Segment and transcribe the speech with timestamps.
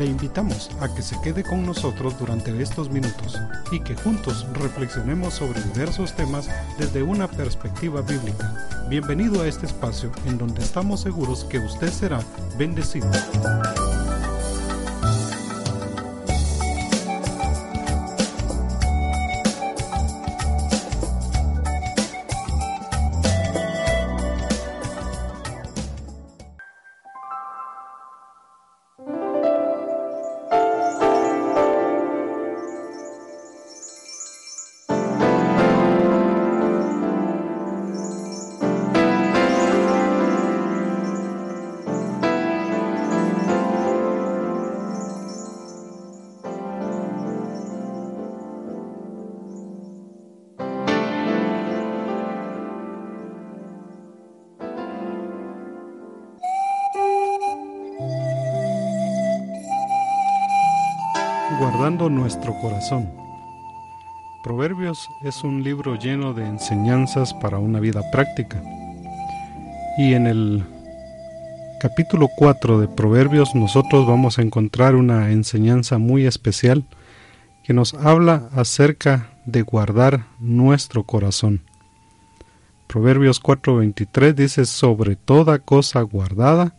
[0.00, 3.38] Le invitamos a que se quede con nosotros durante estos minutos
[3.70, 6.48] y que juntos reflexionemos sobre diversos temas
[6.78, 8.66] desde una perspectiva bíblica.
[8.88, 12.20] Bienvenido a este espacio en donde estamos seguros que usted será
[12.56, 13.10] bendecido.
[61.80, 63.08] Guardando nuestro corazón.
[64.44, 68.62] Proverbios es un libro lleno de enseñanzas para una vida práctica.
[69.96, 70.62] Y en el
[71.80, 76.84] capítulo 4 de Proverbios nosotros vamos a encontrar una enseñanza muy especial
[77.64, 81.62] que nos habla acerca de guardar nuestro corazón.
[82.88, 86.74] Proverbios 4:23 dice, sobre toda cosa guardada,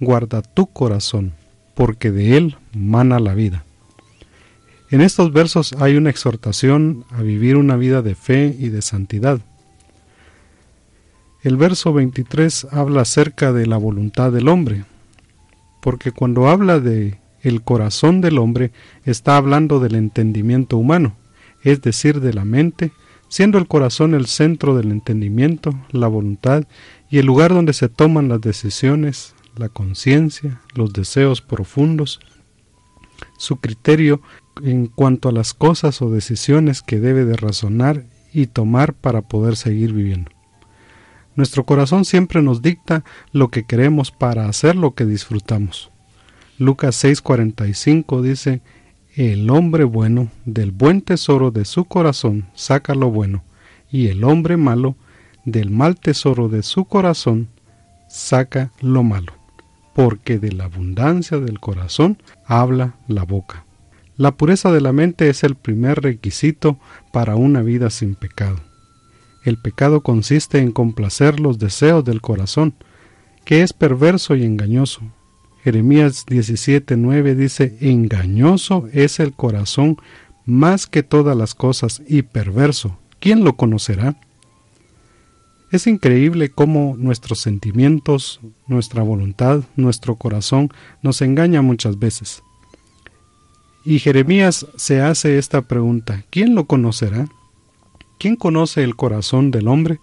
[0.00, 1.34] guarda tu corazón,
[1.76, 3.64] porque de él mana la vida.
[4.90, 9.40] En estos versos hay una exhortación a vivir una vida de fe y de santidad.
[11.42, 14.84] El verso 23 habla acerca de la voluntad del hombre,
[15.80, 18.72] porque cuando habla de el corazón del hombre
[19.04, 21.16] está hablando del entendimiento humano,
[21.62, 22.90] es decir, de la mente,
[23.28, 26.64] siendo el corazón el centro del entendimiento, la voluntad
[27.08, 32.18] y el lugar donde se toman las decisiones, la conciencia, los deseos profundos,
[33.38, 34.20] su criterio
[34.64, 39.56] en cuanto a las cosas o decisiones que debe de razonar y tomar para poder
[39.56, 40.30] seguir viviendo.
[41.36, 45.90] Nuestro corazón siempre nos dicta lo que queremos para hacer lo que disfrutamos.
[46.58, 48.60] Lucas 6:45 dice,
[49.14, 53.42] El hombre bueno del buen tesoro de su corazón saca lo bueno,
[53.90, 54.96] y el hombre malo
[55.44, 57.48] del mal tesoro de su corazón
[58.08, 59.32] saca lo malo,
[59.94, 63.64] porque de la abundancia del corazón habla la boca.
[64.20, 66.78] La pureza de la mente es el primer requisito
[67.10, 68.58] para una vida sin pecado.
[69.46, 72.74] El pecado consiste en complacer los deseos del corazón,
[73.46, 75.00] que es perverso y engañoso.
[75.64, 79.96] Jeremías 17:9 dice, engañoso es el corazón
[80.44, 82.98] más que todas las cosas y perverso.
[83.20, 84.16] ¿Quién lo conocerá?
[85.72, 90.68] Es increíble cómo nuestros sentimientos, nuestra voluntad, nuestro corazón
[91.00, 92.42] nos engaña muchas veces.
[93.90, 97.26] Y Jeremías se hace esta pregunta, ¿quién lo conocerá?
[98.20, 99.98] ¿Quién conoce el corazón del hombre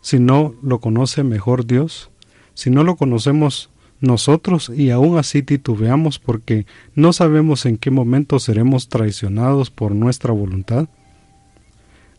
[0.00, 2.12] si no lo conoce mejor Dios?
[2.54, 8.38] Si no lo conocemos nosotros y aún así titubeamos porque no sabemos en qué momento
[8.38, 10.88] seremos traicionados por nuestra voluntad.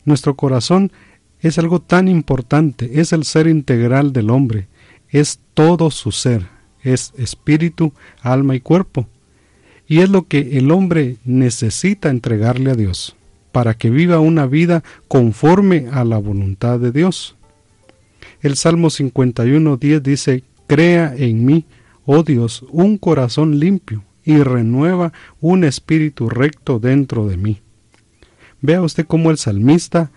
[0.04, 0.92] Nuestro corazón
[1.40, 4.68] es algo tan importante, es el ser integral del hombre,
[5.08, 6.46] es todo su ser,
[6.82, 9.08] es espíritu, alma y cuerpo
[9.88, 13.16] y es lo que el hombre necesita entregarle a Dios
[13.52, 17.36] para que viva una vida conforme a la voluntad de Dios.
[18.42, 21.64] El Salmo 51.10 dice, Crea en mí,
[22.04, 27.60] oh Dios, un corazón limpio y renueva un espíritu recto dentro de mí.
[28.60, 30.10] Vea usted cómo el salmista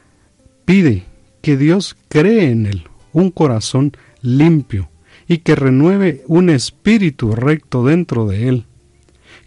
[0.66, 1.03] pide
[1.41, 4.90] que Dios cree en él un corazón limpio
[5.28, 8.66] y que renueve un espíritu recto dentro de él.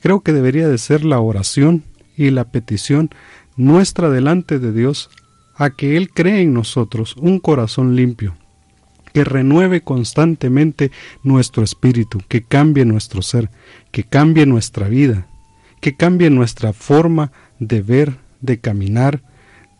[0.02, 1.84] Creo que debería de ser la oración
[2.16, 3.10] y la petición
[3.56, 5.10] nuestra delante de Dios
[5.54, 8.36] a que Él cree en nosotros un corazón limpio,
[9.12, 10.90] que renueve constantemente
[11.22, 13.50] nuestro espíritu, que cambie nuestro ser,
[13.92, 15.28] que cambie nuestra vida,
[15.80, 17.30] que cambie nuestra forma
[17.60, 19.22] de ver, de caminar,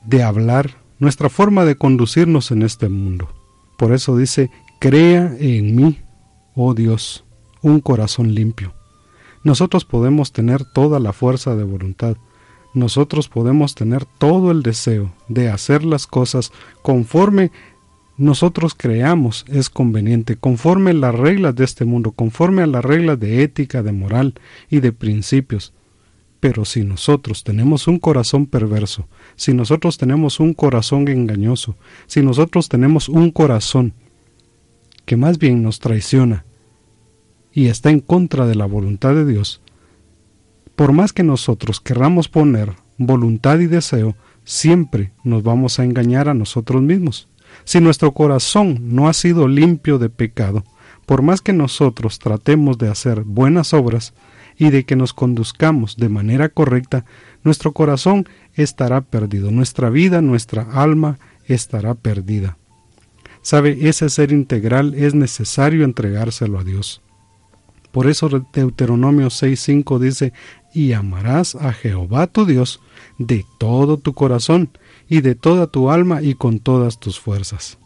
[0.04, 3.28] de hablar, nuestra forma de conducirnos en este mundo.
[3.76, 5.98] Por eso dice, crea en mí,
[6.54, 7.24] oh Dios,
[7.60, 8.72] un corazón limpio.
[9.44, 12.16] Nosotros podemos tener toda la fuerza de voluntad,
[12.74, 17.50] nosotros podemos tener todo el deseo de hacer las cosas conforme
[18.16, 23.42] nosotros creamos es conveniente, conforme las reglas de este mundo, conforme a las reglas de
[23.42, 24.34] ética, de moral
[24.70, 25.72] y de principios.
[26.38, 32.68] Pero si nosotros tenemos un corazón perverso, si nosotros tenemos un corazón engañoso, si nosotros
[32.68, 33.94] tenemos un corazón
[35.04, 36.44] que más bien nos traiciona,
[37.52, 39.60] y está en contra de la voluntad de Dios,
[40.74, 46.34] Por más que nosotros querramos poner voluntad y deseo, siempre nos vamos a engañar a
[46.34, 47.28] nosotros mismos.
[47.64, 50.64] Si nuestro corazón no ha sido limpio de pecado,
[51.06, 54.14] por más que nosotros tratemos de hacer buenas obras
[54.56, 57.04] y de que nos conduzcamos de manera correcta,
[57.44, 62.56] nuestro corazón estará perdido, nuestra vida, nuestra alma estará perdida.
[63.42, 67.02] Sabe, ese ser integral es necesario entregárselo a Dios.
[67.92, 70.32] Por eso Deuteronomio 6.5 dice,
[70.74, 72.80] y amarás a Jehová tu Dios
[73.18, 74.70] de todo tu corazón
[75.08, 77.78] y de toda tu alma y con todas tus fuerzas.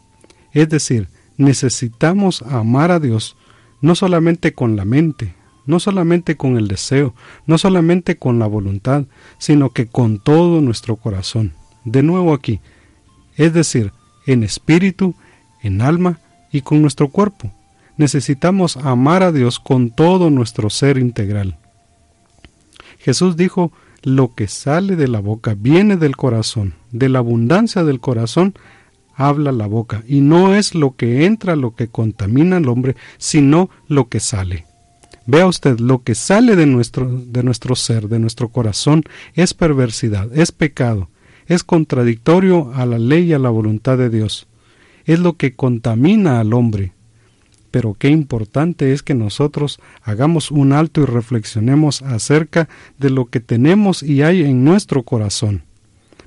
[0.53, 3.35] Es decir, necesitamos amar a Dios
[3.81, 7.13] no solamente con la mente, no solamente con el deseo,
[7.45, 9.05] no solamente con la voluntad,
[9.37, 11.53] sino que con todo nuestro corazón.
[11.83, 12.61] De nuevo aquí,
[13.35, 13.91] es decir,
[14.25, 15.13] en espíritu,
[15.61, 16.19] en alma
[16.51, 17.51] y con nuestro cuerpo.
[17.97, 21.57] Necesitamos amar a Dios con todo nuestro ser integral.
[22.99, 23.71] Jesús dijo,
[24.03, 28.53] lo que sale de la boca viene del corazón, de la abundancia del corazón
[29.15, 33.69] habla la boca, y no es lo que entra lo que contamina al hombre, sino
[33.87, 34.65] lo que sale.
[35.25, 39.03] Vea usted, lo que sale de nuestro, de nuestro ser, de nuestro corazón,
[39.33, 41.09] es perversidad, es pecado,
[41.47, 44.47] es contradictorio a la ley y a la voluntad de Dios
[45.07, 46.91] es lo que contamina al hombre.
[47.77, 53.39] Pero qué importante es que nosotros hagamos un alto y reflexionemos acerca de lo que
[53.39, 55.61] tenemos y hay en nuestro corazón,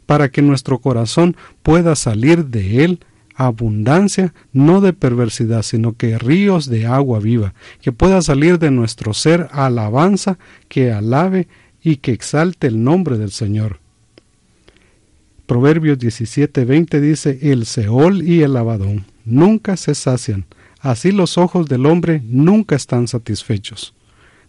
[0.07, 3.01] para que nuestro corazón pueda salir de él
[3.35, 7.53] abundancia, no de perversidad, sino que ríos de agua viva,
[7.83, 10.39] que pueda salir de nuestro ser alabanza
[10.69, 11.49] que alabe
[11.83, 13.81] y que exalte el nombre del Señor.
[15.47, 20.45] Proverbios 17:20 dice, el Seol y el Abadón nunca se sacian,
[20.81, 23.95] así los ojos del hombre nunca están satisfechos.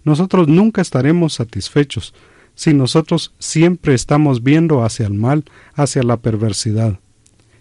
[0.04, 2.14] Nosotros nunca estaremos satisfechos
[2.56, 7.00] si nosotros siempre estamos viendo hacia el mal, hacia la perversidad.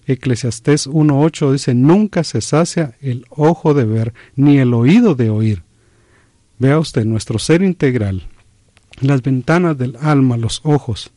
[0.06, 5.62] Eclesiastés 1.8 dice, nunca se sacia el ojo de ver, ni el oído de oír.
[6.58, 8.26] Vea usted nuestro ser integral,
[9.00, 11.12] las ventanas del alma, los ojos,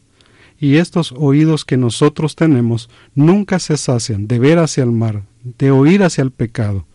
[0.59, 5.71] y estos oídos que nosotros tenemos nunca se sacian de ver hacia el mar, de
[5.71, 6.85] oír hacia el pecado,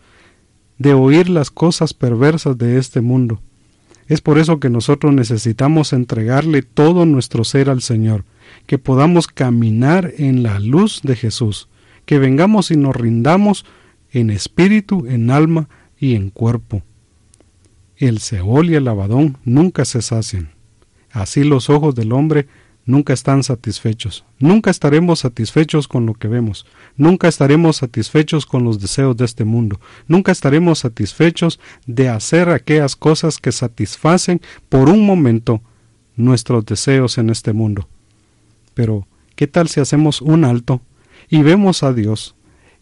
[0.79, 3.41] de oír las cosas perversas de este mundo.
[4.07, 8.25] Es por eso que nosotros necesitamos entregarle todo nuestro ser al Señor,
[8.65, 11.67] que podamos caminar en la luz de Jesús,
[12.05, 13.65] que vengamos y nos rindamos
[14.11, 16.81] en espíritu, en alma y en cuerpo.
[17.97, 20.49] El Seol y el Abadón nunca se sacian.
[21.11, 22.47] Así los ojos del hombre
[22.89, 24.25] nunca están satisfechos.
[24.39, 26.65] Nunca estaremos satisfechos con lo que vemos.
[26.97, 29.79] Nunca estaremos satisfechos con los deseos de este mundo.
[30.07, 35.61] Nunca estaremos satisfechos de hacer aquellas cosas que satisfacen por un momento
[36.15, 37.87] nuestros deseos en este mundo.
[38.73, 40.81] Pero, ¿qué tal si hacemos un alto
[41.29, 42.35] y vemos a Dios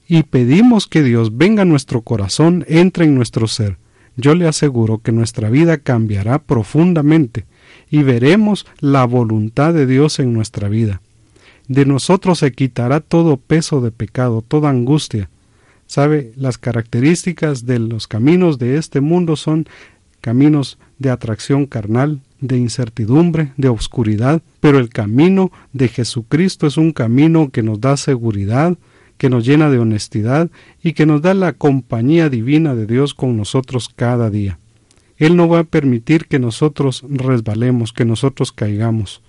[0.07, 3.77] y pedimos que Dios venga a nuestro corazón, entre en nuestro ser?
[4.15, 7.45] Yo le aseguro que nuestra vida cambiará profundamente
[7.89, 11.01] y veremos la voluntad de Dios en nuestra vida.
[11.67, 15.29] De nosotros se quitará todo peso de pecado, toda angustia.
[15.85, 16.33] ¿Sabe?
[16.35, 19.67] Las características de los caminos de este mundo son
[20.19, 26.91] caminos de atracción carnal, de incertidumbre, de oscuridad, pero el camino de Jesucristo es un
[26.91, 28.77] camino que nos da seguridad,
[29.17, 30.49] que nos llena de honestidad
[30.83, 34.59] y que nos da la compañía divina de Dios con nosotros cada día.
[35.18, 39.21] Él no va a permitir que nosotros resbalemos, que nosotros caigamos.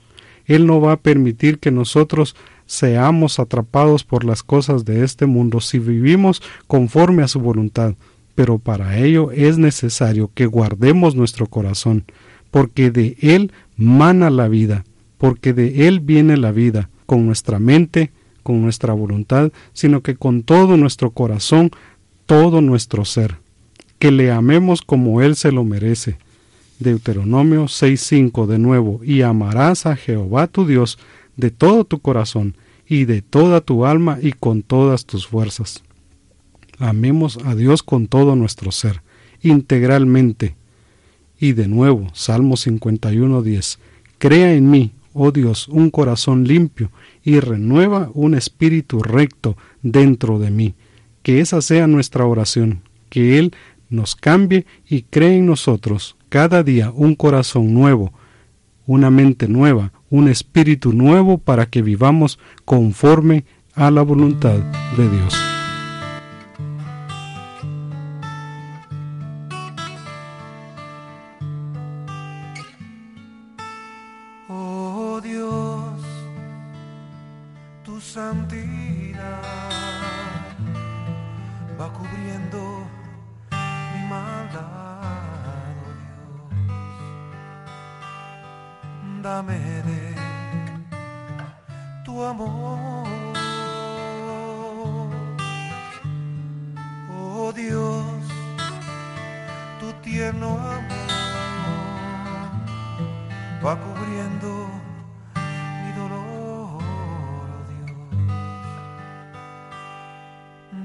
[0.44, 5.60] Él no va a permitir que nosotros seamos atrapados por las cosas de este mundo
[5.60, 7.94] si vivimos conforme a su voluntad.
[8.34, 12.04] Pero para ello es necesario que guardemos nuestro corazón,
[12.50, 14.84] porque de Él mana la vida,
[15.16, 18.10] porque de Él viene la vida, con nuestra mente,
[18.42, 21.70] con nuestra voluntad, sino que con todo nuestro corazón,
[22.26, 23.36] todo nuestro ser
[23.98, 26.18] que le amemos como Él se lo merece.
[26.78, 30.98] Deuteronomio 6.5 de nuevo, y amarás a Jehová tu Dios
[31.36, 32.54] de todo tu corazón
[32.88, 35.82] y de toda tu alma y con todas tus fuerzas.
[36.78, 39.02] Amemos a Dios con todo nuestro ser,
[39.42, 40.54] integralmente.
[41.40, 43.78] Y de nuevo, Salmo 51.10,
[44.18, 46.90] Crea en mí, oh Dios, un corazón limpio
[47.24, 50.74] y renueva un espíritu recto dentro de mí.
[51.22, 53.54] Que esa sea nuestra oración, que Él
[53.90, 58.12] nos cambie y cree en nosotros cada día un corazón nuevo,
[58.86, 64.58] una mente nueva, un espíritu nuevo para que vivamos conforme a la voluntad
[64.96, 65.34] de Dios.
[74.48, 76.02] Oh Dios,
[77.84, 79.42] tu santidad
[81.78, 82.97] va cubriendo
[84.10, 85.96] oh Dios.
[89.22, 90.14] Dame de
[92.04, 93.06] tu amor.
[97.20, 98.04] Oh Dios,
[99.80, 101.08] tu tierno amor
[103.64, 104.68] va cubriendo
[105.82, 107.98] mi dolor, oh Dios.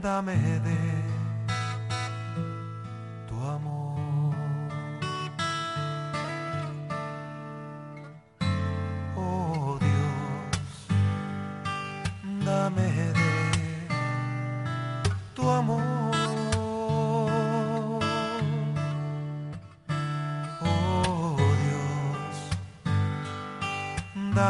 [0.02, 1.13] Dame de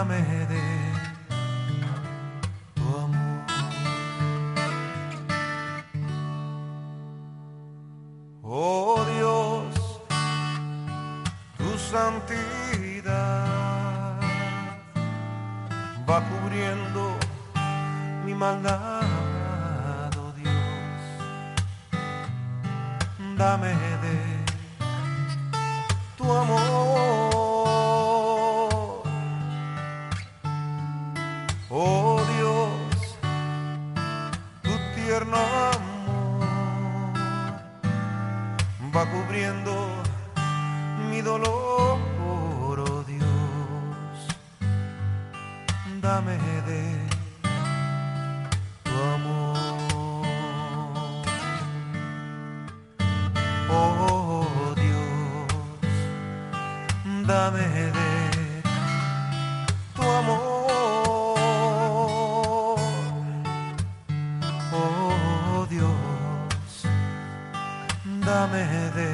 [0.03, 0.61] dame de
[2.75, 3.45] tu amor.
[8.41, 9.73] Oh Dios,
[11.57, 13.13] tu santidad
[16.09, 17.17] va cubriendo
[18.25, 21.01] mi maldad, oh Dios.
[23.37, 24.32] Dame de
[35.33, 35.93] amor
[38.95, 39.73] va cubriendo
[41.09, 41.97] mi dolor,
[42.27, 44.15] oh Dios.
[46.01, 46.37] Dame
[46.67, 47.12] de
[68.43, 69.09] dame de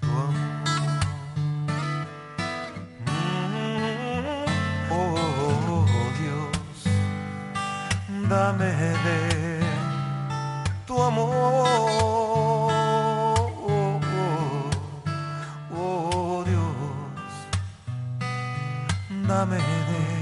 [0.00, 0.34] tu amor.
[3.06, 4.44] Mm,
[4.90, 6.78] Oh Dios,
[8.28, 8.70] dame
[9.04, 9.18] de
[10.86, 12.72] tu amor.
[15.76, 17.34] Oh Dios,
[19.28, 20.13] dame de